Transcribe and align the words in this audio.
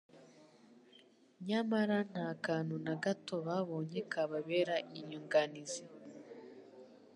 nyamara 1.47 1.97
nta 2.11 2.27
kantu 2.45 2.75
na 2.85 2.95
gato 3.03 3.35
babonye 3.47 3.99
kababera 4.11 4.75
inyunganizi. 4.97 5.83